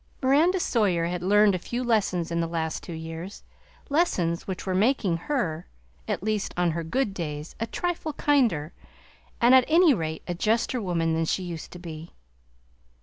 Miranda 0.19 0.59
Sawyer 0.59 1.05
had 1.05 1.21
learned 1.21 1.53
a 1.53 1.59
few 1.59 1.83
lessons 1.83 2.31
in 2.31 2.39
the 2.41 2.47
last 2.47 2.81
two 2.81 2.93
years, 2.93 3.43
lessons 3.87 4.47
which 4.47 4.65
were 4.65 4.73
making 4.73 5.15
her 5.17 5.67
(at 6.07 6.23
least 6.23 6.55
on 6.57 6.71
her 6.71 6.83
"good 6.83 7.13
days") 7.13 7.55
a 7.59 7.67
trifle 7.67 8.13
kinder, 8.13 8.73
and 9.39 9.53
at 9.53 9.63
any 9.67 9.93
rate 9.93 10.23
a 10.27 10.33
juster 10.33 10.81
woman 10.81 11.13
than 11.13 11.25
she 11.25 11.43
used 11.43 11.69
to 11.73 11.77
be. 11.77 12.15